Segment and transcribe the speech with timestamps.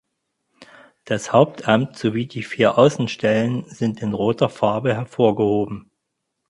[1.05, 5.91] Das Hauptamt sowie die vier Außenstellen sind in roter Farbe hervorgehoben.